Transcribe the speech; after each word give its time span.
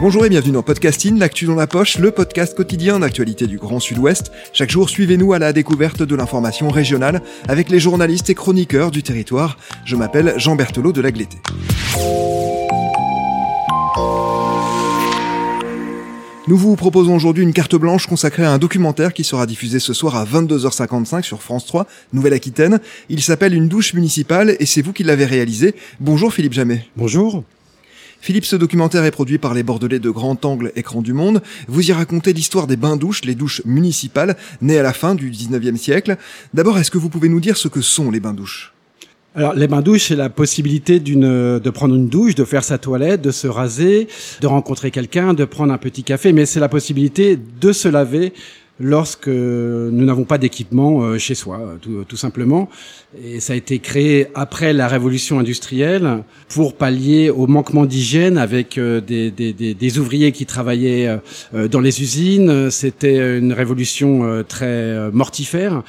Bonjour 0.00 0.24
et 0.26 0.28
bienvenue 0.28 0.52
dans 0.52 0.62
Podcasting, 0.62 1.18
l'actu 1.18 1.46
dans 1.46 1.54
la 1.54 1.66
poche, 1.66 1.98
le 1.98 2.10
podcast 2.10 2.54
quotidien 2.54 3.00
d'actualité 3.00 3.46
du 3.46 3.58
Grand 3.58 3.80
Sud-Ouest. 3.80 4.30
Chaque 4.52 4.70
jour, 4.70 4.88
suivez-nous 4.88 5.32
à 5.32 5.38
la 5.38 5.52
découverte 5.52 6.02
de 6.02 6.14
l'information 6.14 6.68
régionale 6.68 7.22
avec 7.48 7.70
les 7.70 7.80
journalistes 7.80 8.30
et 8.30 8.34
chroniqueurs 8.34 8.90
du 8.90 9.02
territoire. 9.02 9.58
Je 9.84 9.96
m'appelle 9.96 10.34
Jean 10.36 10.54
Berthelot 10.54 10.92
de 10.92 11.00
l'Agleté. 11.00 11.38
Nous 16.48 16.56
vous 16.56 16.76
proposons 16.76 17.16
aujourd'hui 17.16 17.42
une 17.42 17.52
carte 17.52 17.74
blanche 17.74 18.06
consacrée 18.06 18.44
à 18.44 18.52
un 18.52 18.58
documentaire 18.58 19.12
qui 19.12 19.24
sera 19.24 19.46
diffusé 19.46 19.80
ce 19.80 19.92
soir 19.92 20.14
à 20.14 20.24
22h55 20.24 21.24
sur 21.24 21.42
France 21.42 21.66
3, 21.66 21.88
Nouvelle-Aquitaine. 22.12 22.78
Il 23.08 23.20
s'appelle 23.20 23.52
Une 23.52 23.66
douche 23.66 23.94
municipale 23.94 24.54
et 24.60 24.64
c'est 24.64 24.80
vous 24.80 24.92
qui 24.92 25.02
l'avez 25.02 25.24
réalisé. 25.24 25.74
Bonjour 25.98 26.32
Philippe 26.32 26.52
Jamet. 26.52 26.86
Bonjour. 26.96 27.42
Philippe, 28.20 28.44
ce 28.44 28.54
documentaire 28.54 29.04
est 29.04 29.10
produit 29.10 29.38
par 29.38 29.54
les 29.54 29.64
Bordelais 29.64 29.98
de 29.98 30.10
Grand 30.10 30.44
Angle 30.44 30.70
Écran 30.76 31.02
du 31.02 31.14
Monde. 31.14 31.42
Vous 31.66 31.90
y 31.90 31.92
racontez 31.92 32.32
l'histoire 32.32 32.68
des 32.68 32.76
bains-douches, 32.76 33.24
les 33.24 33.34
douches 33.34 33.62
municipales, 33.64 34.36
nées 34.60 34.78
à 34.78 34.84
la 34.84 34.92
fin 34.92 35.16
du 35.16 35.32
19e 35.32 35.76
siècle. 35.76 36.16
D'abord, 36.54 36.78
est-ce 36.78 36.92
que 36.92 36.98
vous 36.98 37.08
pouvez 37.08 37.28
nous 37.28 37.40
dire 37.40 37.56
ce 37.56 37.66
que 37.66 37.80
sont 37.80 38.12
les 38.12 38.20
bains-douches? 38.20 38.75
Alors 39.36 39.52
les 39.52 39.68
bains 39.68 39.82
douches, 39.82 40.08
c'est 40.08 40.16
la 40.16 40.30
possibilité 40.30 40.98
d'une 40.98 41.58
de 41.58 41.70
prendre 41.70 41.94
une 41.94 42.08
douche, 42.08 42.34
de 42.34 42.44
faire 42.44 42.64
sa 42.64 42.78
toilette, 42.78 43.20
de 43.20 43.30
se 43.30 43.46
raser, 43.46 44.08
de 44.40 44.46
rencontrer 44.46 44.90
quelqu'un, 44.90 45.34
de 45.34 45.44
prendre 45.44 45.74
un 45.74 45.78
petit 45.78 46.04
café, 46.04 46.32
mais 46.32 46.46
c'est 46.46 46.58
la 46.58 46.70
possibilité 46.70 47.38
de 47.60 47.72
se 47.72 47.86
laver 47.86 48.32
lorsque 48.80 49.28
nous 49.28 50.04
n'avons 50.04 50.24
pas 50.24 50.38
d'équipement 50.38 51.02
euh, 51.02 51.18
chez 51.18 51.34
soi, 51.34 51.76
tout, 51.80 52.04
tout, 52.06 52.16
simplement. 52.16 52.68
Et 53.22 53.40
ça 53.40 53.54
a 53.54 53.56
été 53.56 53.78
créé 53.78 54.28
après 54.34 54.72
la 54.72 54.88
révolution 54.88 55.38
industrielle 55.38 56.22
pour 56.48 56.74
pallier 56.74 57.30
au 57.30 57.46
manquement 57.46 57.86
d'hygiène 57.86 58.36
avec 58.36 58.76
euh, 58.76 59.00
des, 59.00 59.30
des, 59.30 59.52
des, 59.52 59.98
ouvriers 59.98 60.32
qui 60.32 60.44
travaillaient 60.44 61.18
euh, 61.54 61.68
dans 61.68 61.80
les 61.80 62.02
usines. 62.02 62.70
C'était 62.70 63.38
une 63.38 63.52
révolution 63.52 64.44
très 64.46 65.10
mortifère 65.10 65.82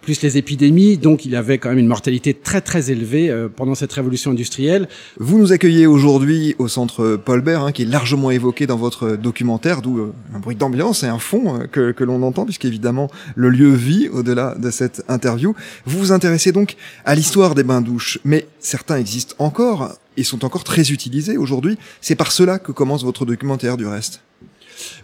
plus 0.00 0.22
les 0.22 0.36
épidémies. 0.36 0.96
Donc 0.96 1.24
il 1.24 1.32
y 1.32 1.36
avait 1.36 1.58
quand 1.58 1.68
même 1.68 1.78
une 1.78 1.86
mortalité 1.86 2.34
très 2.34 2.60
très 2.60 2.90
élevée 2.90 3.30
euh, 3.30 3.48
pendant 3.48 3.74
cette 3.74 3.92
révolution 3.92 4.30
industrielle. 4.30 4.88
Vous 5.18 5.38
nous 5.38 5.52
accueillez 5.52 5.86
aujourd'hui 5.86 6.54
au 6.58 6.68
centre 6.68 7.16
Paul 7.16 7.40
Bert, 7.40 7.62
hein, 7.64 7.72
qui 7.72 7.82
est 7.82 7.86
largement 7.86 8.30
évoqué 8.30 8.66
dans 8.66 8.76
votre 8.76 9.16
documentaire, 9.16 9.82
d'où 9.82 9.98
euh, 9.98 10.12
un 10.34 10.38
bruit 10.38 10.56
d'ambiance 10.56 11.02
et 11.02 11.06
un 11.06 11.18
fond 11.18 11.60
euh, 11.60 11.66
que, 11.66 11.92
que 11.92 12.04
l'on 12.04 12.22
entend, 12.22 12.44
puisqu'évidemment 12.44 13.10
le 13.34 13.50
lieu 13.50 13.70
vit 13.70 14.08
au-delà 14.08 14.54
de 14.58 14.70
cette 14.70 15.04
interview. 15.08 15.54
Vous 15.86 15.98
vous 15.98 16.12
intéressez 16.12 16.52
donc 16.52 16.76
à 17.04 17.14
l'histoire 17.14 17.54
des 17.54 17.62
bains-douches, 17.62 18.18
mais 18.24 18.46
certains 18.58 18.96
existent 18.96 19.34
encore 19.38 19.96
et 20.16 20.24
sont 20.24 20.44
encore 20.44 20.64
très 20.64 20.90
utilisés 20.90 21.36
aujourd'hui. 21.36 21.78
C'est 22.00 22.14
par 22.16 22.32
cela 22.32 22.58
que 22.58 22.72
commence 22.72 23.04
votre 23.04 23.24
documentaire 23.24 23.76
du 23.76 23.86
reste. 23.86 24.22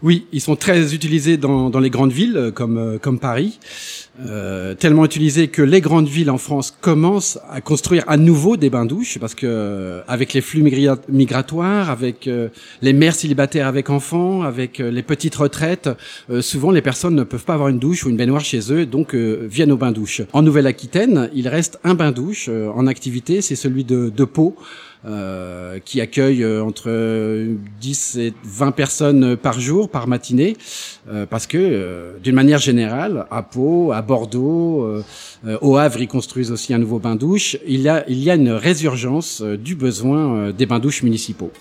Oui, 0.03 0.27
ils 0.33 0.41
sont 0.41 0.57
très 0.57 0.95
utilisés 0.95 1.37
dans, 1.37 1.71
dans 1.71 1.81
les 1.81 1.91
grandes 1.91 2.13
villes 2.13 2.53
comme, 2.55 2.99
comme 3.01 3.19
Paris. 3.19 3.59
Euh, 4.25 4.75
tellement 4.75 5.05
utilisé 5.05 5.49
que 5.49 5.61
les 5.61 5.83
grandes 5.83 6.09
villes 6.09 6.31
en 6.31 6.39
France 6.39 6.75
commencent 6.81 7.39
à 7.51 7.61
construire 7.61 8.03
à 8.07 8.17
nouveau 8.17 8.57
des 8.57 8.71
bains-douches 8.71 9.19
parce 9.19 9.35
que 9.35 9.47
euh, 9.47 10.01
avec 10.09 10.33
les 10.33 10.41
flux 10.41 10.63
migratoires, 11.09 11.91
avec 11.91 12.27
euh, 12.27 12.49
les 12.81 12.95
mères 12.95 13.15
célibataires 13.15 13.67
avec 13.67 13.91
enfants, 13.91 14.41
avec 14.41 14.79
les 14.79 15.03
petites 15.03 15.35
retraites, 15.35 15.91
souvent 16.41 16.71
les 16.71 16.81
personnes 16.81 17.15
ne 17.15 17.25
peuvent 17.25 17.45
pas 17.45 17.55
avoir 17.55 17.69
une 17.69 17.79
douche 17.79 18.05
ou 18.05 18.09
une 18.09 18.17
baignoire 18.17 18.45
chez 18.45 18.73
eux, 18.73 18.87
donc 18.87 19.15
viennent 19.15 19.73
aux 19.73 19.77
bains-douches. 19.77 20.23
En 20.33 20.43
Nouvelle-Aquitaine, 20.43 21.31
il 21.35 21.49
reste 21.49 21.79
un 21.85 21.95
bain-douche 21.95 22.49
en 22.49 22.87
activité, 22.87 23.43
c'est 23.43 23.57
celui 23.57 23.85
de, 23.85 24.11
de 24.15 24.25
Pau. 24.25 24.57
Euh, 25.05 25.79
qui 25.85 26.01
accueille 26.01 26.43
euh, 26.43 26.65
entre 26.65 26.91
10 27.81 28.17
et 28.17 28.35
20 28.43 28.73
personnes 28.73 29.37
par 29.37 29.61
jour, 29.61 29.89
par 29.89 30.09
matinée, 30.09 30.57
euh, 31.09 31.27
parce 31.27 31.47
que 31.47 32.17
d'une 32.25 32.35
manière 32.35 32.59
générale, 32.59 33.27
à 33.31 33.43
Pau, 33.43 33.93
à 33.93 34.03
Bordeaux, 34.03 35.05
au 35.61 35.77
Havre, 35.77 36.01
ils 36.01 36.09
construisent 36.09 36.51
aussi 36.51 36.75
un 36.75 36.79
nouveau 36.79 36.99
bain-douche. 36.99 37.57
Il 37.67 37.83
y 37.83 37.89
a, 37.89 38.09
il 38.09 38.19
y 38.19 38.31
a 38.31 38.35
une 38.35 38.51
résurgence 38.51 39.43
du 39.43 39.77
besoin 39.77 40.51
des 40.51 40.67
bains-douches 40.67 41.03
municipaux. 41.03 41.53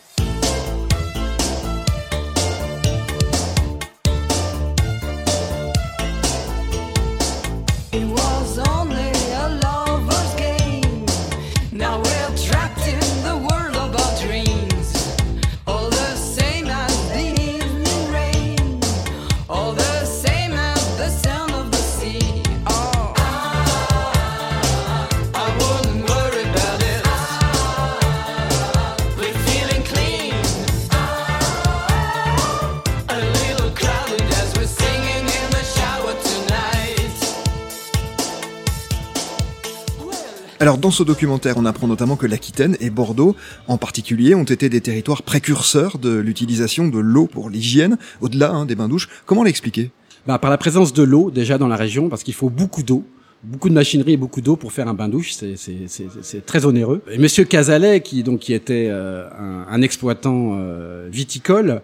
Alors 40.62 40.78
dans 40.78 40.92
ce 40.92 41.04
documentaire, 41.04 41.56
on 41.58 41.66
apprend 41.66 41.86
notamment 41.88 42.16
que 42.16 42.26
l'Aquitaine 42.26 42.78
et 42.80 42.90
Bordeaux, 42.90 43.36
en 43.68 43.78
particulier, 43.78 44.36
ont 44.36 44.46
été 44.46 44.70
des 44.70 44.80
territoires 44.80 45.22
précurseurs 45.22 45.98
de 45.98 46.16
l'utilisation 46.16 46.88
de 46.88 46.98
l'eau 46.98 47.28
pour 47.28 47.50
l'hygiène, 47.50 47.98
au-delà 48.22 48.52
hein, 48.52 48.66
des 48.66 48.76
bains-douches. 48.76 49.10
Comment 49.26 49.44
l'expliquer? 49.44 49.92
Bah, 50.26 50.40
Par 50.40 50.50
la 50.50 50.58
présence 50.58 50.94
de 50.94 51.04
l'eau 51.04 51.30
déjà 51.30 51.58
dans 51.58 51.68
la 51.68 51.76
région, 51.76 52.08
parce 52.08 52.24
qu'il 52.24 52.34
faut 52.34 52.50
beaucoup 52.50 52.84
d'eau 52.84 53.04
beaucoup 53.46 53.70
de 53.70 53.74
machinerie 53.74 54.14
et 54.14 54.18
beaucoup 54.18 54.42
d'eau 54.42 54.56
pour 54.56 54.72
faire 54.72 54.88
un 54.88 54.94
bain 54.94 55.08
douche, 55.08 55.34
c'est 55.34 56.46
très 56.46 56.66
onéreux. 56.66 57.02
Et 57.12 57.18
Monsieur 57.18 57.44
Cazalet, 57.44 58.02
qui 58.02 58.24
donc 58.24 58.40
qui 58.40 58.54
était 58.54 58.88
euh, 58.90 59.28
un, 59.70 59.82
exploitant 59.82 60.54
euh, 60.56 61.08
viticole, 61.12 61.82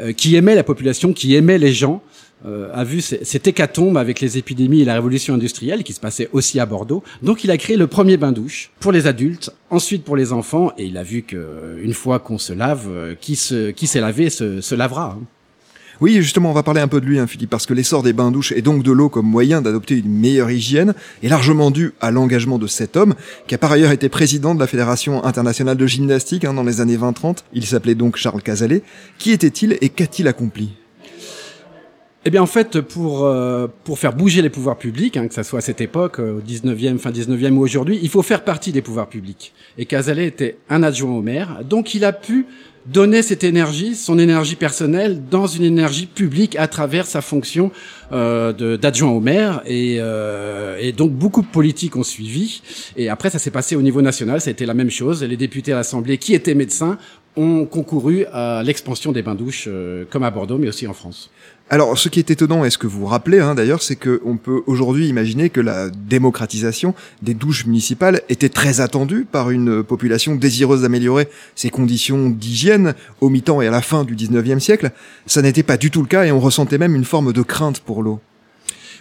euh, 0.00 0.12
qui 0.12 0.36
aimait 0.36 0.54
la 0.54 0.64
population, 0.64 1.12
qui 1.12 1.34
aimait 1.34 1.58
les 1.58 1.72
gens, 1.72 2.02
a 2.44 2.84
vu 2.84 3.00
cette 3.00 3.46
hécatombe 3.46 3.96
avec 3.96 4.20
les 4.20 4.38
épidémies 4.38 4.80
et 4.80 4.84
la 4.84 4.94
révolution 4.94 5.34
industrielle 5.34 5.84
qui 5.84 5.92
se 5.92 6.00
passait 6.00 6.28
aussi 6.32 6.58
à 6.60 6.66
Bordeaux. 6.66 7.02
Donc 7.22 7.44
il 7.44 7.50
a 7.50 7.56
créé 7.56 7.76
le 7.76 7.86
premier 7.86 8.16
bain-douche 8.16 8.70
pour 8.80 8.92
les 8.92 9.06
adultes, 9.06 9.50
ensuite 9.70 10.04
pour 10.04 10.16
les 10.16 10.32
enfants, 10.32 10.72
et 10.78 10.84
il 10.86 10.96
a 10.96 11.02
vu 11.02 11.22
que 11.22 11.36
euh, 11.36 11.82
une 11.82 11.94
fois 11.94 12.18
qu'on 12.18 12.38
se 12.38 12.52
lave, 12.52 12.88
euh, 12.88 13.14
qui 13.20 13.36
se 13.36 13.70
qui 13.70 13.86
s'est 13.86 14.00
lavé 14.00 14.30
se, 14.30 14.60
se 14.60 14.74
lavera. 14.74 15.16
Hein. 15.18 15.24
Oui, 16.00 16.14
justement, 16.16 16.50
on 16.50 16.52
va 16.52 16.64
parler 16.64 16.80
un 16.80 16.88
peu 16.88 17.00
de 17.00 17.06
lui, 17.06 17.20
hein, 17.20 17.28
Philippe, 17.28 17.50
parce 17.50 17.64
que 17.64 17.74
l'essor 17.74 18.02
des 18.02 18.12
bains-douches 18.12 18.50
et 18.52 18.62
donc 18.62 18.82
de 18.82 18.90
l'eau 18.90 19.08
comme 19.08 19.26
moyen 19.26 19.62
d'adopter 19.62 19.98
une 19.98 20.18
meilleure 20.18 20.50
hygiène 20.50 20.94
est 21.22 21.28
largement 21.28 21.70
dû 21.70 21.92
à 22.00 22.10
l'engagement 22.10 22.58
de 22.58 22.66
cet 22.66 22.96
homme, 22.96 23.14
qui 23.46 23.54
a 23.54 23.58
par 23.58 23.70
ailleurs 23.70 23.92
été 23.92 24.08
président 24.08 24.54
de 24.56 24.60
la 24.60 24.66
Fédération 24.66 25.24
internationale 25.24 25.76
de 25.76 25.86
gymnastique 25.86 26.44
hein, 26.44 26.54
dans 26.54 26.64
les 26.64 26.80
années 26.80 26.96
20-30. 26.96 27.44
Il 27.52 27.64
s'appelait 27.66 27.94
donc 27.94 28.16
Charles 28.16 28.42
Cazalet. 28.42 28.82
Qui 29.18 29.30
était-il 29.30 29.78
et 29.80 29.90
qu'a-t-il 29.90 30.26
accompli? 30.26 30.72
Eh 32.24 32.30
bien, 32.30 32.42
en 32.42 32.46
fait, 32.46 32.80
pour 32.80 33.24
euh, 33.24 33.66
pour 33.84 33.98
faire 33.98 34.14
bouger 34.14 34.42
les 34.42 34.50
pouvoirs 34.50 34.78
publics, 34.78 35.16
hein, 35.16 35.26
que 35.26 35.34
ça 35.34 35.42
soit 35.42 35.58
à 35.58 35.62
cette 35.62 35.80
époque, 35.80 36.20
euh, 36.20 36.38
au 36.38 36.40
19e, 36.40 36.98
fin 36.98 37.10
19e 37.10 37.52
ou 37.52 37.60
aujourd'hui, 37.60 37.98
il 38.02 38.08
faut 38.08 38.22
faire 38.22 38.44
partie 38.44 38.70
des 38.70 38.82
pouvoirs 38.82 39.08
publics. 39.08 39.52
Et 39.76 39.86
Cazalet 39.86 40.26
était 40.26 40.58
un 40.68 40.82
adjoint 40.82 41.12
au 41.12 41.22
maire, 41.22 41.62
donc 41.64 41.94
il 41.94 42.04
a 42.04 42.12
pu 42.12 42.46
donner 42.86 43.22
cette 43.22 43.44
énergie, 43.44 43.94
son 43.94 44.18
énergie 44.18 44.56
personnelle, 44.56 45.22
dans 45.30 45.46
une 45.46 45.64
énergie 45.64 46.06
publique 46.06 46.56
à 46.56 46.66
travers 46.66 47.06
sa 47.06 47.20
fonction 47.20 47.70
euh, 48.12 48.76
d'adjoint 48.76 49.10
au 49.10 49.20
maire. 49.20 49.62
Et, 49.66 49.96
euh, 50.00 50.78
et, 50.80 50.92
donc 50.92 51.12
beaucoup 51.12 51.42
de 51.42 51.46
politiques 51.46 51.96
ont 51.96 52.02
suivi. 52.02 52.62
Et 52.96 53.08
après, 53.08 53.30
ça 53.30 53.38
s'est 53.38 53.50
passé 53.50 53.76
au 53.76 53.82
niveau 53.82 54.02
national, 54.02 54.40
ça 54.40 54.50
a 54.50 54.52
été 54.52 54.66
la 54.66 54.74
même 54.74 54.90
chose. 54.90 55.22
Les 55.22 55.36
députés 55.36 55.72
à 55.72 55.76
l'Assemblée 55.76 56.18
qui 56.18 56.34
étaient 56.34 56.54
médecins 56.54 56.98
ont 57.36 57.64
concouru 57.64 58.26
à 58.32 58.62
l'expansion 58.62 59.12
des 59.12 59.22
bains-douches, 59.22 59.64
euh, 59.68 60.04
comme 60.10 60.22
à 60.22 60.30
Bordeaux, 60.30 60.58
mais 60.58 60.68
aussi 60.68 60.86
en 60.86 60.92
France. 60.92 61.30
Alors, 61.72 61.96
ce 61.96 62.10
qui 62.10 62.18
est 62.18 62.30
étonnant, 62.30 62.66
et 62.66 62.70
ce 62.70 62.76
que 62.76 62.86
vous 62.86 63.06
rappelez 63.06 63.40
hein, 63.40 63.54
d'ailleurs, 63.54 63.82
c'est 63.82 63.96
qu'on 63.96 64.36
peut 64.36 64.62
aujourd'hui 64.66 65.08
imaginer 65.08 65.48
que 65.48 65.62
la 65.62 65.88
démocratisation 65.88 66.94
des 67.22 67.32
douches 67.32 67.64
municipales 67.64 68.20
était 68.28 68.50
très 68.50 68.82
attendue 68.82 69.24
par 69.24 69.48
une 69.48 69.82
population 69.82 70.34
désireuse 70.34 70.82
d'améliorer 70.82 71.30
ses 71.54 71.70
conditions 71.70 72.28
d'hygiène 72.28 72.92
au 73.22 73.30
mi-temps 73.30 73.62
et 73.62 73.68
à 73.68 73.70
la 73.70 73.80
fin 73.80 74.04
du 74.04 74.14
19e 74.14 74.58
siècle. 74.58 74.90
Ça 75.24 75.40
n'était 75.40 75.62
pas 75.62 75.78
du 75.78 75.90
tout 75.90 76.02
le 76.02 76.08
cas 76.08 76.24
et 76.24 76.30
on 76.30 76.40
ressentait 76.40 76.76
même 76.76 76.94
une 76.94 77.06
forme 77.06 77.32
de 77.32 77.40
crainte 77.40 77.80
pour 77.80 78.02
l'eau. 78.02 78.20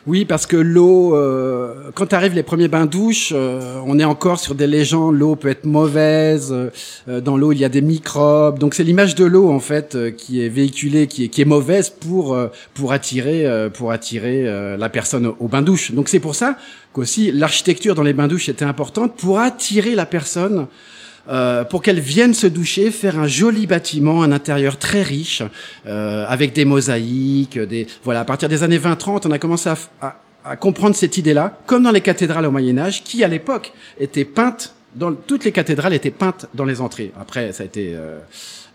Oui, 0.08 0.26
parce 0.26 0.48
que 0.48 0.58
l'eau, 0.58 1.16
euh, 1.16 1.92
quand 1.94 2.12
arrivent 2.14 2.34
les 2.34 2.42
premiers 2.42 2.68
bains 2.68 2.88
douches, 2.88 3.34
euh, 3.36 3.80
on 3.86 4.00
est 4.00 4.04
encore 4.04 4.40
sur 4.40 4.56
des 4.56 4.66
légendes. 4.66 5.16
L'eau 5.16 5.36
peut 5.36 5.50
être 5.50 5.66
mauvaise. 5.66 6.52
Euh, 6.52 7.22
dans 7.22 7.38
l'eau, 7.38 7.52
il 7.52 7.60
y 7.60 7.66
a 7.66 7.70
des 7.70 7.82
microbes. 7.82 8.58
Donc 8.58 8.74
c'est 8.74 8.84
l'image 8.84 9.14
de 9.14 9.26
l'eau 9.26 9.52
en 9.52 9.60
fait 9.60 10.16
qui 10.18 10.44
est 10.44 10.50
véhiculée, 10.50 11.06
qui 11.06 11.26
est, 11.26 11.28
qui 11.28 11.42
est 11.42 11.46
mauvaise 11.46 11.92
pour 11.92 12.38
pour 12.74 12.94
attirer 12.94 13.70
pour 13.74 13.92
attirer 13.92 14.44
la 14.78 14.90
personne 14.90 15.28
au, 15.28 15.36
au 15.40 15.48
bain 15.48 15.62
douche. 15.62 15.92
Donc 15.92 16.10
c'est 16.10 16.20
pour 16.20 16.34
ça 16.34 16.58
qu'aussi 16.94 17.32
l'architecture 17.32 17.94
dans 17.94 18.04
les 18.04 18.14
bains 18.14 18.28
douches 18.28 18.50
était 18.50 18.66
importante 18.66 19.16
pour 19.16 19.40
attirer 19.40 19.94
la 19.94 20.08
personne 20.08 20.68
euh, 21.30 21.64
pour 21.64 21.82
qu'elles 21.82 22.00
viennent 22.00 22.34
se 22.34 22.48
doucher, 22.48 22.92
faire 22.92 23.20
un 23.20 23.28
joli 23.28 23.68
bâtiment, 23.68 24.24
un 24.24 24.32
intérieur 24.32 24.78
très 24.78 25.04
riche, 25.04 25.44
euh, 25.88 26.26
avec 26.28 26.54
des 26.54 26.66
mosaïques, 26.66 27.60
des 27.60 27.88
voilà. 28.04 28.22
À 28.22 28.26
partir 28.26 28.50
des 28.50 28.64
années 28.64 28.80
20-30, 28.80 29.28
on 29.28 29.32
a 29.32 29.40
commencé 29.40 29.70
à, 29.70 29.78
à, 30.02 30.16
à 30.46 30.56
comprendre 30.56 30.96
cette 30.96 31.18
idée-là, 31.18 31.60
comme 31.66 31.84
dans 31.84 31.92
les 31.92 32.02
cathédrales 32.02 32.46
au 32.46 32.52
Moyen 32.52 32.78
Âge, 32.78 33.04
qui 33.04 33.24
à 33.24 33.28
l'époque 33.28 33.74
étaient 34.00 34.26
peintes 34.26 34.74
dans 34.96 35.14
toutes 35.14 35.46
les 35.46 35.52
cathédrales 35.52 35.94
étaient 35.94 36.12
peintes 36.12 36.48
dans 36.54 36.66
les 36.66 36.82
entrées. 36.82 37.12
Après, 37.20 37.52
ça 37.54 37.64
a 37.64 37.66
été 37.66 37.94
euh, 37.96 38.20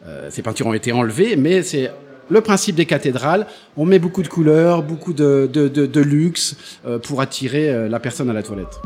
euh, 0.07 0.29
ces 0.31 0.43
peintures 0.43 0.67
ont 0.67 0.75
été 0.75 0.93
enlevées, 0.93 1.37
mais 1.37 1.63
c'est 1.63 1.91
le 2.29 2.41
principe 2.41 2.77
des 2.77 2.87
cathédrales. 2.87 3.47
On 3.77 3.85
met 3.85 3.99
beaucoup 3.99 4.23
de 4.23 4.29
couleurs, 4.29 4.83
beaucoup 4.83 5.13
de, 5.13 5.49
de, 5.53 5.69
de, 5.69 6.01
luxe 6.01 6.57
euh, 6.87 6.99
pour 6.99 7.21
attirer 7.21 7.89
la 7.89 8.01
personne 8.01 8.31
à 8.31 8.33
la 8.33 8.43
toilette. 8.43 8.81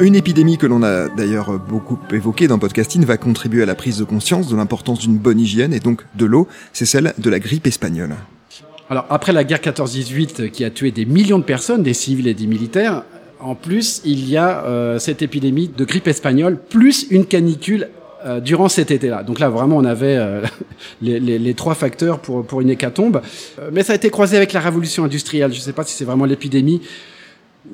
Une 0.00 0.14
épidémie 0.14 0.58
que 0.58 0.66
l'on 0.66 0.82
a 0.82 1.08
d'ailleurs 1.08 1.58
beaucoup 1.58 1.98
évoquée 2.12 2.48
dans 2.48 2.58
Podcasting 2.58 3.04
va 3.04 3.16
contribuer 3.16 3.62
à 3.62 3.66
la 3.66 3.74
prise 3.74 3.98
de 3.98 4.04
conscience 4.04 4.48
de 4.48 4.56
l'importance 4.56 5.00
d'une 5.00 5.16
bonne 5.16 5.40
hygiène 5.40 5.72
et 5.72 5.80
donc 5.80 6.02
de 6.14 6.26
l'eau, 6.26 6.48
c'est 6.72 6.86
celle 6.86 7.14
de 7.18 7.30
la 7.30 7.38
grippe 7.38 7.66
espagnole. 7.66 8.14
Alors 8.90 9.06
après 9.10 9.32
la 9.32 9.44
guerre 9.44 9.60
14-18 9.60 10.50
qui 10.50 10.64
a 10.64 10.70
tué 10.70 10.90
des 10.90 11.04
millions 11.04 11.38
de 11.38 11.44
personnes, 11.44 11.82
des 11.82 11.94
civils 11.94 12.28
et 12.28 12.34
des 12.34 12.46
militaires, 12.46 13.04
en 13.40 13.54
plus 13.54 14.02
il 14.04 14.28
y 14.28 14.36
a 14.36 14.64
euh, 14.64 14.98
cette 14.98 15.22
épidémie 15.22 15.68
de 15.68 15.84
grippe 15.84 16.08
espagnole 16.08 16.58
plus 16.58 17.06
une 17.10 17.26
canicule 17.26 17.88
euh, 18.24 18.38
durant 18.38 18.68
cet 18.68 18.92
été-là. 18.92 19.24
Donc 19.24 19.40
là, 19.40 19.48
vraiment, 19.48 19.76
on 19.76 19.84
avait 19.84 20.16
euh, 20.16 20.42
les, 21.02 21.18
les, 21.18 21.40
les, 21.40 21.54
trois 21.54 21.74
facteurs 21.74 22.20
pour, 22.20 22.46
pour 22.46 22.60
une 22.60 22.70
hécatombe. 22.70 23.20
Euh, 23.58 23.70
mais 23.72 23.82
ça 23.82 23.94
a 23.94 23.96
été 23.96 24.10
croisé 24.10 24.36
avec 24.36 24.52
la 24.52 24.60
révolution 24.60 25.02
industrielle. 25.04 25.52
Je 25.52 25.58
ne 25.58 25.62
sais 25.62 25.72
pas 25.72 25.82
si 25.82 25.94
c'est 25.94 26.04
vraiment 26.04 26.24
l'épidémie 26.24 26.82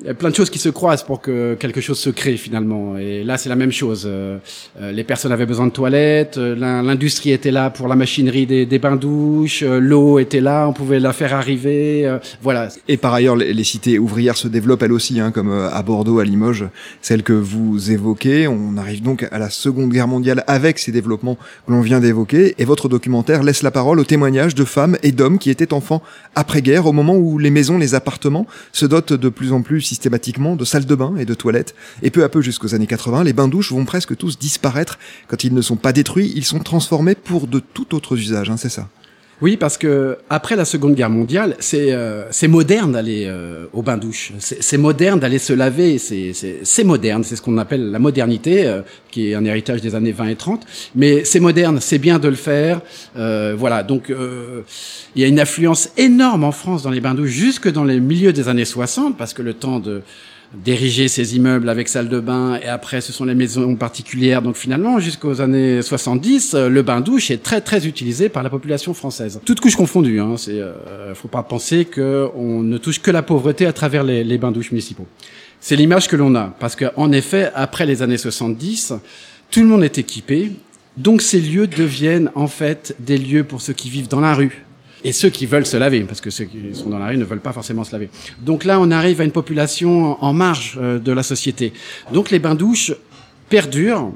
il 0.01 0.05
y 0.05 0.09
a 0.09 0.13
plein 0.13 0.29
de 0.29 0.35
choses 0.35 0.51
qui 0.51 0.59
se 0.59 0.69
croisent 0.69 1.03
pour 1.03 1.19
que 1.19 1.55
quelque 1.55 1.81
chose 1.81 1.97
se 1.97 2.11
crée 2.11 2.37
finalement. 2.37 2.97
Et 2.97 3.23
là, 3.23 3.37
c'est 3.37 3.49
la 3.49 3.55
même 3.55 3.71
chose. 3.71 4.03
Euh, 4.05 4.37
euh, 4.79 4.91
les 4.91 5.03
personnes 5.03 5.31
avaient 5.31 5.47
besoin 5.47 5.65
de 5.65 5.71
toilettes, 5.71 6.37
euh, 6.37 6.55
l'industrie 6.55 7.31
était 7.31 7.49
là 7.49 7.71
pour 7.71 7.87
la 7.87 7.95
machinerie 7.95 8.45
des, 8.45 8.67
des 8.67 8.77
bains-douches, 8.77 9.63
l'eau 9.63 10.19
était 10.19 10.41
là, 10.41 10.67
on 10.67 10.73
pouvait 10.73 10.99
la 10.99 11.11
faire 11.11 11.33
arriver. 11.33 12.19
voilà. 12.41 12.69
Et 12.87 12.97
par 12.97 13.13
ailleurs, 13.13 13.35
les, 13.35 13.63
cités 13.63 13.97
ouvrières 13.97 14.37
se 14.37 14.47
développent 14.47 14.83
elles 14.83 14.91
aussi, 14.91 15.19
hein, 15.19 15.31
comme 15.31 15.51
à 15.51 15.81
Bordeaux, 15.81 16.19
à 16.19 16.23
Limoges, 16.23 16.65
celle 17.01 17.23
que 17.23 17.33
vous 17.33 17.91
évoquez. 17.91 18.47
On 18.47 18.77
arrive 18.77 19.01
donc 19.01 19.27
à 19.31 19.39
la 19.39 19.49
Seconde 19.49 19.89
Guerre 19.89 20.07
mondiale 20.07 20.43
avec 20.47 20.77
ces 20.77 20.91
développements 20.91 21.35
que 21.35 21.71
l'on 21.71 21.81
vient 21.81 21.99
d'évoquer. 21.99 22.53
Et 22.59 22.65
votre 22.65 22.89
documentaire 22.89 23.41
laisse 23.43 23.63
la 23.63 23.71
parole 23.71 23.99
aux 23.99 24.05
témoignages 24.05 24.55
de 24.55 24.65
femmes 24.65 24.97
et 25.01 25.11
d'hommes 25.11 25.39
qui 25.39 25.49
étaient 25.49 25.73
enfants 25.73 26.01
après-guerre, 26.35 26.85
au 26.85 26.93
moment 26.93 27.15
où 27.15 27.39
les 27.39 27.49
maisons, 27.49 27.77
les 27.77 27.95
appartements 27.95 28.45
se 28.71 28.85
dotent 28.85 29.13
de 29.13 29.29
plus 29.29 29.51
en 29.51 29.61
plus 29.61 29.78
systématiquement 29.81 30.55
de 30.55 30.65
salles 30.65 30.85
de 30.85 30.95
bain 30.95 31.15
et 31.17 31.25
de 31.25 31.33
toilettes. 31.33 31.75
Et 32.01 32.09
peu 32.09 32.23
à 32.23 32.29
peu 32.29 32.41
jusqu'aux 32.41 32.75
années 32.75 32.87
80, 32.87 33.23
les 33.23 33.33
bains-douches 33.33 33.71
vont 33.71 33.85
presque 33.85 34.15
tous 34.15 34.37
disparaître. 34.37 34.99
Quand 35.27 35.43
ils 35.43 35.53
ne 35.53 35.61
sont 35.61 35.75
pas 35.75 35.93
détruits, 35.93 36.31
ils 36.35 36.45
sont 36.45 36.59
transformés 36.59 37.15
pour 37.15 37.47
de 37.47 37.59
tout 37.59 37.95
autre 37.95 38.15
usage, 38.15 38.49
hein, 38.49 38.57
c'est 38.57 38.69
ça. 38.69 38.87
Oui, 39.41 39.55
parce 39.55 39.77
que 39.77 40.17
après 40.29 40.57
la 40.57 40.65
Seconde 40.65 40.95
Guerre 40.95 41.09
mondiale, 41.09 41.55
c'est 41.59 41.93
euh, 41.93 42.25
moderne 42.49 42.91
d'aller 42.91 43.23
euh, 43.25 43.67
au 43.71 43.81
bain 43.81 43.97
douche. 43.97 44.33
C'est 44.39 44.77
moderne 44.77 45.19
d'aller 45.19 45.39
se 45.39 45.53
laver. 45.53 45.97
C'est 45.97 46.83
moderne. 46.83 47.23
C'est 47.23 47.37
ce 47.37 47.41
qu'on 47.41 47.57
appelle 47.57 47.89
la 47.89 47.99
modernité, 47.99 48.67
euh, 48.67 48.81
qui 49.11 49.29
est 49.29 49.35
un 49.35 49.45
héritage 49.45 49.81
des 49.81 49.95
années 49.95 50.11
20 50.11 50.27
et 50.27 50.35
30. 50.35 50.65
Mais 50.95 51.23
c'est 51.23 51.39
moderne. 51.39 51.79
C'est 51.79 51.99
bien 51.99 52.19
de 52.19 52.27
le 52.27 52.35
faire. 52.35 52.81
Euh, 53.15 53.55
voilà. 53.57 53.83
Donc 53.83 54.11
il 55.15 55.21
y 55.21 55.23
a 55.23 55.27
une 55.27 55.39
affluence 55.39 55.89
énorme 55.95 56.43
en 56.43 56.51
France 56.51 56.83
dans 56.83 56.91
les 56.91 56.99
bains 56.99 57.13
douches 57.13 57.29
jusque 57.29 57.71
dans 57.71 57.85
les 57.85 58.01
milieux 58.01 58.33
des 58.33 58.49
années 58.49 58.65
60, 58.65 59.17
parce 59.17 59.33
que 59.33 59.41
le 59.41 59.53
temps 59.53 59.79
de 59.79 60.01
d'ériger 60.53 61.07
ces 61.07 61.35
immeubles 61.35 61.69
avec 61.69 61.87
salle 61.87 62.09
de 62.09 62.19
bain 62.19 62.59
et 62.63 62.67
après 62.67 63.01
ce 63.01 63.13
sont 63.13 63.25
les 63.25 63.35
maisons 63.35 63.75
particulières. 63.75 64.41
Donc 64.41 64.55
finalement, 64.55 64.99
jusqu'aux 64.99 65.41
années 65.41 65.81
70, 65.81 66.53
euh, 66.53 66.69
le 66.69 66.81
bain-douche 66.81 67.29
est 67.29 67.43
très 67.43 67.61
très 67.61 67.85
utilisé 67.85 68.29
par 68.29 68.41
la 68.41 68.49
population 68.49 68.93
française. 68.93 69.39
Toutes 69.45 69.59
couches 69.59 69.75
confondues. 69.75 70.19
Hein, 70.19 70.35
c'est, 70.37 70.59
euh, 70.59 71.13
faut 71.13 71.27
pas 71.27 71.43
penser 71.43 71.85
qu'on 71.85 72.61
ne 72.63 72.77
touche 72.77 72.99
que 72.99 73.11
la 73.11 73.21
pauvreté 73.21 73.65
à 73.67 73.73
travers 73.73 74.03
les, 74.03 74.23
les 74.23 74.37
bains-douches 74.37 74.71
municipaux. 74.71 75.07
C'est 75.59 75.75
l'image 75.75 76.07
que 76.07 76.15
l'on 76.15 76.33
a 76.35 76.55
parce 76.59 76.75
qu'en 76.75 77.11
effet, 77.11 77.51
après 77.53 77.85
les 77.85 78.01
années 78.01 78.17
70, 78.17 78.93
tout 79.51 79.59
le 79.59 79.67
monde 79.67 79.83
est 79.83 79.97
équipé. 79.97 80.51
Donc 80.97 81.21
ces 81.21 81.39
lieux 81.39 81.67
deviennent 81.67 82.31
en 82.35 82.47
fait 82.47 82.95
des 82.99 83.17
lieux 83.17 83.43
pour 83.43 83.61
ceux 83.61 83.73
qui 83.73 83.89
vivent 83.89 84.07
dans 84.07 84.19
la 84.19 84.33
rue, 84.33 84.65
et 85.03 85.11
ceux 85.11 85.29
qui 85.29 85.45
veulent 85.45 85.65
se 85.65 85.77
laver, 85.77 86.01
parce 86.01 86.21
que 86.21 86.29
ceux 86.29 86.45
qui 86.45 86.73
sont 86.73 86.89
dans 86.89 86.99
la 86.99 87.07
rue 87.07 87.17
ne 87.17 87.23
veulent 87.23 87.39
pas 87.39 87.53
forcément 87.53 87.83
se 87.83 87.91
laver. 87.91 88.09
Donc 88.41 88.65
là, 88.65 88.79
on 88.79 88.91
arrive 88.91 89.21
à 89.21 89.23
une 89.23 89.31
population 89.31 90.21
en 90.23 90.33
marge 90.33 90.77
euh, 90.81 90.99
de 90.99 91.11
la 91.11 91.23
société. 91.23 91.73
Donc 92.13 92.31
les 92.31 92.39
bains-douches 92.39 92.93
perdurent 93.49 94.11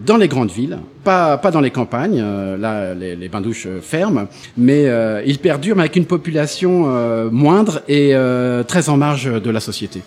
dans 0.00 0.16
les 0.16 0.26
grandes 0.26 0.50
villes, 0.50 0.78
pas, 1.04 1.38
pas 1.38 1.52
dans 1.52 1.60
les 1.60 1.70
campagnes, 1.70 2.20
euh, 2.20 2.56
là 2.56 2.94
les, 2.94 3.14
les 3.14 3.28
bains-douches 3.28 3.66
euh, 3.66 3.80
ferment, 3.80 4.26
mais 4.56 4.86
ils 5.24 5.38
perdurent 5.38 5.78
avec 5.78 5.94
une 5.96 6.06
population 6.06 7.30
moindre 7.30 7.82
et 7.88 8.14
très 8.66 8.88
en 8.88 8.96
marge 8.96 9.30
de 9.40 9.50
la 9.50 9.60
société. 9.60 10.02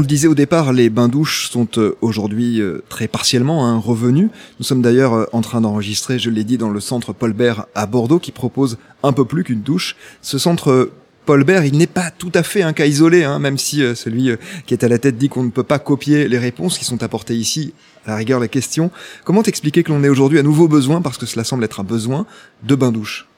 On 0.00 0.02
le 0.02 0.06
disait 0.06 0.28
au 0.28 0.34
départ, 0.34 0.72
les 0.72 0.88
bains-douches 0.88 1.50
sont 1.50 1.68
euh, 1.76 1.94
aujourd'hui 2.00 2.62
euh, 2.62 2.82
très 2.88 3.06
partiellement 3.06 3.66
hein, 3.66 3.76
revenus. 3.76 4.30
Nous 4.58 4.64
sommes 4.64 4.80
d'ailleurs 4.80 5.12
euh, 5.12 5.26
en 5.34 5.42
train 5.42 5.60
d'enregistrer, 5.60 6.18
je 6.18 6.30
l'ai 6.30 6.42
dit, 6.42 6.56
dans 6.56 6.70
le 6.70 6.80
centre 6.80 7.12
Paul 7.12 7.34
Bert 7.34 7.66
à 7.74 7.84
Bordeaux 7.84 8.18
qui 8.18 8.32
propose 8.32 8.78
un 9.02 9.12
peu 9.12 9.26
plus 9.26 9.44
qu'une 9.44 9.60
douche. 9.60 9.96
Ce 10.22 10.38
centre 10.38 10.90
Paul 11.26 11.44
Bert, 11.44 11.66
il 11.66 11.76
n'est 11.76 11.86
pas 11.86 12.10
tout 12.10 12.32
à 12.32 12.42
fait 12.42 12.62
un 12.62 12.72
cas 12.72 12.86
isolé, 12.86 13.24
hein, 13.24 13.38
même 13.40 13.58
si 13.58 13.82
celui 13.94 14.30
qui 14.64 14.72
est 14.72 14.84
à 14.84 14.88
la 14.88 14.98
tête 14.98 15.18
dit 15.18 15.28
qu'on 15.28 15.42
ne 15.42 15.50
peut 15.50 15.64
pas 15.64 15.78
copier 15.78 16.28
les 16.28 16.38
réponses 16.38 16.78
qui 16.78 16.86
sont 16.86 17.02
apportées 17.02 17.36
ici, 17.36 17.74
à 18.06 18.12
la 18.12 18.16
rigueur 18.16 18.40
la 18.40 18.48
question. 18.48 18.90
Comment 19.24 19.42
t'expliquer 19.42 19.82
que 19.82 19.92
l'on 19.92 20.02
ait 20.02 20.08
aujourd'hui 20.08 20.38
à 20.38 20.42
nouveau 20.42 20.66
besoin, 20.66 21.02
parce 21.02 21.18
que 21.18 21.26
cela 21.26 21.44
semble 21.44 21.62
être 21.64 21.78
un 21.78 21.84
besoin, 21.84 22.24
de 22.62 22.74
bains-douches? 22.74 23.28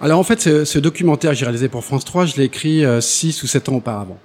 Alors 0.00 0.20
en 0.20 0.24
fait, 0.24 0.40
ce, 0.40 0.64
ce 0.64 0.78
documentaire 0.78 1.32
que 1.32 1.36
j'ai 1.36 1.44
réalisé 1.44 1.68
pour 1.68 1.84
France 1.84 2.04
3, 2.04 2.26
je 2.26 2.36
l'ai 2.36 2.44
écrit 2.44 2.84
6 3.00 3.42
ou 3.42 3.48
7 3.48 3.68
ans 3.70 3.74
auparavant. 3.74 4.20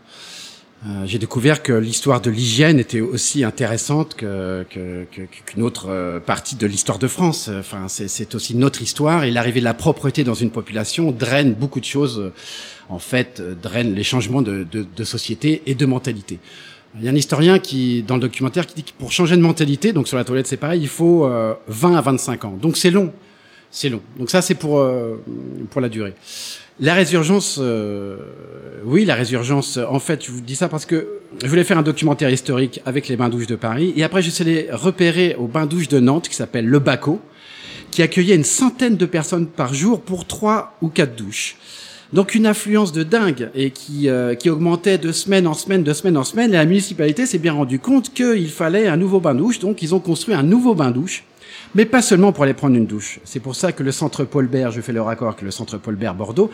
Euh, 0.85 1.05
j'ai 1.05 1.17
découvert 1.17 1.63
que 1.63 1.73
l'histoire 1.73 2.21
de 2.21 2.29
l'hygiène 2.29 2.79
était 2.79 3.01
aussi 3.01 3.43
intéressante 3.43 4.13
que, 4.15 4.65
qu'une 4.69 5.63
autre 5.63 5.87
euh, 5.89 6.19
partie 6.19 6.55
de 6.55 6.67
l'histoire 6.67 6.99
de 6.99 7.07
France. 7.07 7.49
Enfin, 7.57 7.87
c'est, 7.87 8.35
aussi 8.35 8.55
notre 8.55 8.83
histoire 8.83 9.23
et 9.23 9.31
l'arrivée 9.31 9.61
de 9.61 9.65
la 9.65 9.73
propreté 9.73 10.23
dans 10.23 10.35
une 10.35 10.51
population 10.51 11.11
draine 11.11 11.53
beaucoup 11.53 11.79
de 11.79 11.85
choses. 11.85 12.31
En 12.87 12.99
fait, 12.99 13.41
draine 13.63 13.95
les 13.95 14.03
changements 14.03 14.43
de, 14.43 14.63
de, 14.71 15.03
société 15.03 15.63
et 15.65 15.73
de 15.73 15.85
mentalité. 15.87 16.37
Il 16.99 17.03
y 17.03 17.07
a 17.07 17.11
un 17.11 17.15
historien 17.15 17.57
qui, 17.57 18.03
dans 18.03 18.15
le 18.15 18.21
documentaire, 18.21 18.67
qui 18.67 18.75
dit 18.75 18.83
que 18.83 18.91
pour 18.99 19.11
changer 19.11 19.35
de 19.35 19.41
mentalité, 19.41 19.91
donc 19.91 20.07
sur 20.07 20.17
la 20.17 20.23
toilette 20.23 20.45
c'est 20.45 20.55
pareil, 20.55 20.81
il 20.81 20.87
faut 20.87 21.27
20 21.67 21.93
euh, 21.93 21.97
à 21.97 22.01
25 22.01 22.45
ans. 22.45 22.57
Donc 22.61 22.77
c'est 22.77 22.91
long, 22.91 23.11
c'est 23.71 23.89
long. 23.89 24.01
Donc 24.19 24.29
ça 24.29 24.43
c'est 24.43 24.53
pour 24.53 24.87
pour 25.71 25.81
la 25.81 25.89
durée. 25.89 26.13
La 26.81 26.93
résurgence, 26.93 27.57
euh, 27.61 28.17
oui, 28.83 29.05
la 29.05 29.15
résurgence. 29.15 29.77
En 29.77 29.99
fait, 29.99 30.25
je 30.25 30.31
vous 30.31 30.41
dis 30.41 30.57
ça 30.57 30.67
parce 30.67 30.85
que 30.85 31.07
je 31.41 31.47
voulais 31.47 31.63
faire 31.63 31.77
un 31.77 31.83
documentaire 31.83 32.29
historique 32.29 32.81
avec 32.85 33.07
les 33.07 33.15
bains-douches 33.15 33.47
de 33.47 33.55
Paris, 33.55 33.93
et 33.95 34.03
après 34.03 34.21
je 34.21 34.41
allé 34.41 34.67
repérer 34.71 35.35
au 35.39 35.47
bain-douche 35.47 35.87
de 35.87 36.01
Nantes 36.01 36.27
qui 36.27 36.35
s'appelle 36.35 36.65
Le 36.65 36.79
Baco, 36.79 37.21
qui 37.91 38.01
accueillait 38.01 38.35
une 38.35 38.43
centaine 38.43 38.97
de 38.97 39.05
personnes 39.05 39.47
par 39.47 39.73
jour 39.73 40.01
pour 40.01 40.27
trois 40.27 40.75
ou 40.81 40.89
quatre 40.89 41.15
douches. 41.15 41.55
Donc 42.11 42.35
une 42.35 42.45
affluence 42.45 42.91
de 42.91 43.03
dingue 43.03 43.49
et 43.55 43.71
qui, 43.71 44.09
euh, 44.09 44.35
qui 44.35 44.49
augmentait 44.49 44.97
de 44.97 45.13
semaine 45.13 45.47
en 45.47 45.53
semaine, 45.53 45.83
de 45.83 45.93
semaine 45.93 46.17
en 46.17 46.23
semaine. 46.23 46.51
Et 46.53 46.57
la 46.57 46.65
municipalité 46.65 47.25
s'est 47.25 47.39
bien 47.39 47.53
rendu 47.53 47.79
compte 47.79 48.13
qu'il 48.13 48.49
fallait 48.49 48.87
un 48.87 48.97
nouveau 48.97 49.21
bain-douche, 49.21 49.59
donc 49.59 49.81
ils 49.81 49.95
ont 49.95 49.99
construit 49.99 50.35
un 50.35 50.43
nouveau 50.43 50.75
bain-douche 50.75 51.23
mais 51.75 51.85
pas 51.85 52.01
seulement 52.01 52.31
pour 52.31 52.45
aller 52.45 52.53
prendre 52.53 52.75
une 52.75 52.87
douche. 52.87 53.19
C'est 53.25 53.39
pour 53.39 53.55
ça 53.55 53.71
que 53.71 53.83
le 53.83 53.91
centre 53.91 54.23
Paul 54.23 54.47
Bert, 54.47 54.71
je 54.71 54.81
fais 54.81 54.93
le 54.93 55.01
raccord 55.01 55.27
avec 55.27 55.41
le 55.41 55.51
centre 55.51 55.77
Paul 55.77 55.95
Bert 55.95 56.15
Bordeaux, 56.15 56.49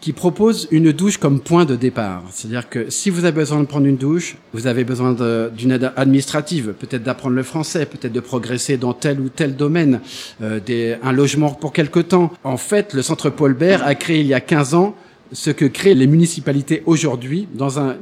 qui 0.00 0.12
propose 0.12 0.68
une 0.70 0.92
douche 0.92 1.16
comme 1.16 1.40
point 1.40 1.64
de 1.64 1.74
départ. 1.74 2.22
C'est-à-dire 2.30 2.68
que 2.68 2.90
si 2.90 3.10
vous 3.10 3.24
avez 3.24 3.34
besoin 3.34 3.60
de 3.60 3.66
prendre 3.66 3.86
une 3.86 3.96
douche, 3.96 4.36
vous 4.52 4.66
avez 4.66 4.84
besoin 4.84 5.16
d'une 5.56 5.72
aide 5.72 5.92
administrative, 5.96 6.74
peut-être 6.78 7.02
d'apprendre 7.02 7.34
le 7.34 7.42
français, 7.42 7.86
peut-être 7.86 8.12
de 8.12 8.20
progresser 8.20 8.76
dans 8.76 8.92
tel 8.92 9.20
ou 9.20 9.28
tel 9.28 9.56
domaine, 9.56 10.00
euh, 10.42 10.60
des, 10.60 10.96
un 11.02 11.12
logement 11.12 11.50
pour 11.50 11.72
quelque 11.72 12.00
temps. 12.00 12.32
En 12.44 12.56
fait, 12.56 12.94
le 12.94 13.02
centre 13.02 13.30
Paul 13.30 13.54
Bert 13.54 13.84
a 13.84 13.94
créé 13.94 14.20
il 14.20 14.26
y 14.26 14.34
a 14.34 14.40
15 14.40 14.74
ans 14.74 14.94
ce 15.32 15.50
que 15.50 15.64
créent 15.64 15.94
les 15.94 16.06
municipalités 16.06 16.82
aujourd'hui 16.86 17.48
dans 17.52 17.78
un, 17.78 17.96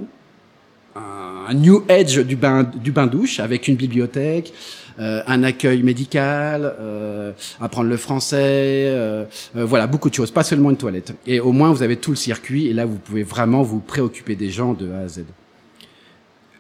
new 1.55 1.85
edge 1.89 2.19
du 2.19 2.35
bain, 2.35 2.65
douche 3.07 3.39
avec 3.39 3.69
une 3.69 3.77
bibliothèque, 3.77 4.53
un 4.99 5.43
accueil 5.43 5.83
médical, 5.83 6.75
euh, 6.81 7.33
apprendre 7.61 7.89
le 7.89 7.97
français, 7.97 8.37
euh, 8.89 9.25
voilà 9.55 9.87
beaucoup 9.87 10.11
de 10.11 10.15
choses, 10.15 10.31
pas 10.31 10.45
seulement 10.45 10.71
une 10.71 10.77
toilette. 10.77 11.15
Et 11.27 11.41
au 11.41 11.53
moins 11.53 11.73
vous 11.73 11.83
avez 11.83 11.97
tout 11.97 12.11
le 12.11 12.17
circuit 12.17 12.67
et 12.67 12.73
là 12.73 12.87
vous 12.87 12.97
pouvez 12.97 13.23
vraiment 13.23 13.63
vous 13.63 13.81
préoccuper 13.81 14.37
des 14.37 14.51
gens 14.51 14.75
de 14.75 14.91
A 14.93 15.01
à 15.01 15.09
Z. 15.09 15.25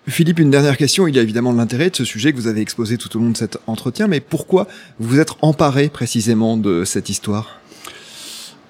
Philippe, 0.08 0.38
une 0.38 0.50
dernière 0.50 0.76
question. 0.76 1.08
Il 1.08 1.16
y 1.16 1.18
a 1.18 1.22
évidemment 1.22 1.52
de 1.52 1.58
l'intérêt 1.58 1.90
de 1.90 1.96
ce 1.96 2.04
sujet 2.04 2.32
que 2.32 2.36
vous 2.36 2.46
avez 2.46 2.60
exposé 2.60 2.96
tout 2.96 3.16
au 3.16 3.20
long 3.20 3.30
de 3.30 3.36
cet 3.36 3.58
entretien, 3.66 4.06
mais 4.06 4.20
pourquoi 4.20 4.68
vous 5.00 5.18
êtes 5.18 5.32
emparé 5.42 5.88
précisément 5.88 6.56
de 6.56 6.84
cette 6.84 7.08
histoire? 7.08 7.60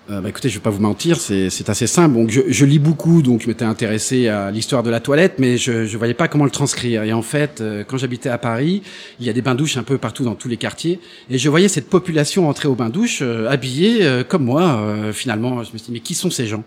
Euh, 0.08 0.20
bah 0.20 0.28
écoutez, 0.28 0.48
je 0.48 0.54
vais 0.54 0.62
pas 0.62 0.70
vous 0.70 0.80
mentir, 0.80 1.18
c'est 1.18 1.68
assez 1.68 1.86
simple. 1.88 2.14
Donc 2.14 2.30
je, 2.30 2.42
je, 2.46 2.64
lis 2.64 2.78
beaucoup, 2.78 3.22
donc 3.22 3.42
je 3.42 3.48
m'étais 3.48 3.64
intéressé 3.64 4.28
à 4.28 4.52
l'histoire 4.52 4.84
de 4.84 4.90
la 4.90 5.00
toilette, 5.00 5.38
mais 5.38 5.56
je 5.56 5.72
ne 5.72 5.96
voyais 5.96 6.14
pas 6.14 6.28
comment 6.28 6.44
le 6.44 6.50
transcrire. 6.50 7.02
Et 7.02 7.12
en 7.12 7.22
fait, 7.22 7.60
euh, 7.60 7.82
quand 7.82 7.98
j'habitais 7.98 8.28
à 8.28 8.38
Paris, 8.38 8.82
il 9.18 9.26
y 9.26 9.30
a 9.30 9.32
des 9.32 9.42
bains-douches 9.42 9.76
un 9.76 9.82
peu 9.82 9.98
partout 9.98 10.22
dans 10.22 10.36
tous 10.36 10.48
les 10.48 10.56
quartiers, 10.56 11.00
et 11.28 11.38
je 11.38 11.48
voyais 11.48 11.68
cette 11.68 11.88
population 11.88 12.48
entrer 12.48 12.68
au 12.68 12.76
bain-douche 12.76 13.18
euh, 13.22 13.48
habillée 13.48 14.04
euh, 14.04 14.22
comme 14.22 14.44
moi. 14.44 14.82
finalement, 15.12 15.64
je 15.64 15.72
me 15.72 15.78
suis 15.78 15.86
dit, 15.86 15.92
mais 15.92 16.00
qui 16.00 16.14
sont 16.14 16.30
ces 16.30 16.46
gens? 16.46 16.62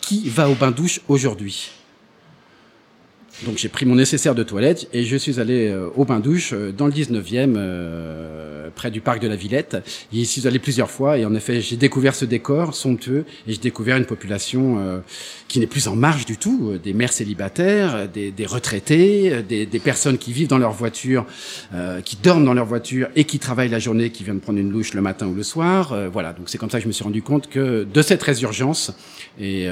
Qui 0.00 0.28
va 0.30 0.48
au 0.48 0.54
bain-douche 0.54 1.00
aujourd'hui? 1.08 1.70
Donc 3.44 3.56
j'ai 3.58 3.68
pris 3.68 3.86
mon 3.86 3.94
nécessaire 3.94 4.34
de 4.34 4.42
toilette 4.42 4.88
et 4.92 5.04
je 5.04 5.16
suis 5.16 5.38
allé 5.38 5.68
euh, 5.68 5.88
au 5.94 6.04
bain-douche 6.04 6.52
euh, 6.52 6.72
dans 6.72 6.86
le 6.86 6.92
19e, 6.92 7.54
euh, 7.56 8.68
près 8.74 8.90
du 8.90 9.00
parc 9.00 9.20
de 9.20 9.28
la 9.28 9.36
Villette. 9.36 9.76
J'y 10.12 10.26
suis 10.26 10.46
allé 10.48 10.58
plusieurs 10.58 10.90
fois 10.90 11.18
et 11.18 11.24
en 11.24 11.34
effet 11.34 11.60
j'ai 11.60 11.76
découvert 11.76 12.14
ce 12.16 12.24
décor 12.24 12.74
somptueux 12.74 13.24
et 13.46 13.52
j'ai 13.52 13.58
découvert 13.58 13.96
une 13.96 14.06
population 14.06 15.02
qui 15.48 15.58
n'est 15.58 15.66
plus 15.66 15.88
en 15.88 15.96
marge 15.96 16.26
du 16.26 16.36
tout, 16.36 16.78
des 16.82 16.92
mères 16.92 17.12
célibataires, 17.12 18.08
des, 18.08 18.30
des 18.30 18.46
retraités, 18.46 19.42
des, 19.42 19.66
des, 19.66 19.78
personnes 19.78 20.18
qui 20.18 20.32
vivent 20.32 20.48
dans 20.48 20.58
leur 20.58 20.72
voiture, 20.72 21.26
qui 22.04 22.16
dorment 22.16 22.44
dans 22.44 22.54
leur 22.54 22.66
voiture 22.66 23.08
et 23.16 23.24
qui 23.24 23.38
travaillent 23.38 23.70
la 23.70 23.78
journée, 23.78 24.10
qui 24.10 24.24
viennent 24.24 24.40
prendre 24.40 24.58
une 24.58 24.70
louche 24.70 24.94
le 24.94 25.00
matin 25.00 25.26
ou 25.26 25.34
le 25.34 25.42
soir. 25.42 25.94
voilà, 26.12 26.32
donc 26.32 26.48
c'est 26.48 26.58
comme 26.58 26.70
ça 26.70 26.78
que 26.78 26.84
je 26.84 26.88
me 26.88 26.92
suis 26.92 27.04
rendu 27.04 27.22
compte 27.22 27.48
que 27.48 27.84
de 27.84 28.02
cette 28.02 28.22
résurgence 28.22 28.92
et, 29.40 29.66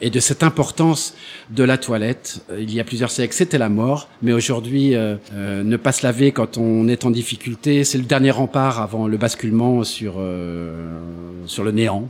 et 0.00 0.10
de 0.10 0.20
cette 0.20 0.42
importance 0.42 1.14
de 1.50 1.64
la 1.64 1.78
toilette, 1.78 2.40
il 2.58 2.72
y 2.72 2.80
a 2.80 2.84
plusieurs 2.84 2.97
c'était 3.06 3.58
la 3.58 3.68
mort. 3.68 4.08
Mais 4.22 4.32
aujourd'hui, 4.32 4.94
euh, 4.94 5.16
euh, 5.34 5.62
ne 5.62 5.76
pas 5.76 5.92
se 5.92 6.04
laver 6.04 6.32
quand 6.32 6.58
on 6.58 6.88
est 6.88 7.04
en 7.04 7.10
difficulté, 7.10 7.84
c'est 7.84 7.98
le 7.98 8.04
dernier 8.04 8.30
rempart 8.30 8.80
avant 8.80 9.06
le 9.06 9.16
basculement 9.16 9.84
sur, 9.84 10.14
euh, 10.18 10.98
sur 11.46 11.64
le 11.64 11.70
néant. 11.70 12.08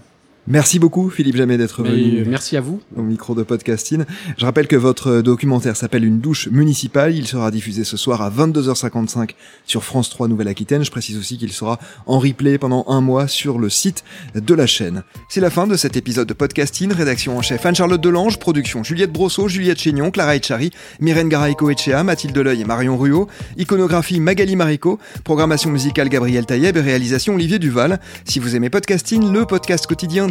Merci 0.50 0.78
beaucoup 0.78 1.11
Philippe 1.11 1.37
Jamais 1.37 1.59
d'être 1.59 1.83
venu. 1.83 2.25
Merci 2.26 2.57
à 2.57 2.62
vous. 2.62 2.81
Au 2.97 3.02
micro 3.02 3.35
de 3.35 3.43
Podcasting. 3.43 4.05
Je 4.38 4.47
rappelle 4.47 4.67
que 4.67 4.76
votre 4.76 5.21
documentaire 5.21 5.76
s'appelle 5.76 6.07
Une 6.07 6.21
douche 6.21 6.49
municipale. 6.49 7.14
Il 7.14 7.26
sera 7.26 7.50
diffusé 7.50 7.85
ce 7.85 7.99
soir 7.99 8.23
à 8.23 8.31
22h55 8.31 9.33
sur 9.67 9.85
France 9.85 10.09
3 10.09 10.26
Nouvelle-Aquitaine. 10.28 10.83
Je 10.83 10.90
précise 10.90 11.19
aussi 11.19 11.37
qu'il 11.37 11.52
sera 11.52 11.78
en 12.07 12.19
replay 12.19 12.57
pendant 12.57 12.87
un 12.88 13.02
mois 13.02 13.28
sur 13.28 13.59
le 13.59 13.69
site 13.69 14.05
de 14.35 14.55
la 14.55 14.67
chaîne. 14.67 15.02
C'est 15.28 15.43
la 15.43 15.50
fin 15.50 15.67
de 15.67 15.76
cet 15.76 15.99
épisode 15.99 16.26
de 16.26 16.33
Podcasting. 16.33 16.93
Rédaction 16.93 17.37
en 17.37 17.43
chef 17.43 17.67
Anne-Charlotte 17.67 18.00
Delange. 18.00 18.38
Production 18.38 18.83
Juliette 18.83 19.12
Brosseau, 19.12 19.49
Juliette 19.49 19.78
Chénion, 19.78 20.11
Clara 20.11 20.35
Etchari, 20.35 20.71
Myrène 20.99 21.28
Garaïco 21.28 21.69
Echea, 21.69 22.02
Mathilde 22.05 22.35
Deleuil 22.35 22.62
et 22.62 22.64
Marion 22.64 22.97
Ruot. 22.97 23.28
Iconographie 23.59 24.19
Magali 24.19 24.57
Marico. 24.57 24.99
Programmation 25.25 25.69
musicale 25.71 26.09
Gabriel 26.09 26.47
Taïeb 26.47 26.75
et 26.75 26.81
réalisation 26.81 27.35
Olivier 27.35 27.59
Duval. 27.59 28.00
Si 28.25 28.38
vous 28.38 28.57
aimez 28.57 28.71
Podcasting, 28.71 29.31
le 29.31 29.45
podcast 29.45 29.87
quotidien 29.87 30.26